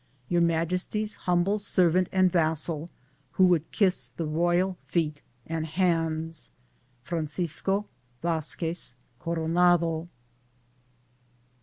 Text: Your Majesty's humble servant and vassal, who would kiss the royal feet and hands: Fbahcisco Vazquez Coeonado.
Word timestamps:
Your 0.29 0.41
Majesty's 0.41 1.13
humble 1.29 1.59
servant 1.59 2.09
and 2.11 2.31
vassal, 2.31 2.89
who 3.33 3.45
would 3.45 3.69
kiss 3.71 4.09
the 4.09 4.25
royal 4.25 4.79
feet 4.87 5.21
and 5.45 5.63
hands: 5.67 6.49
Fbahcisco 7.05 7.85
Vazquez 8.23 8.95
Coeonado. 9.19 10.07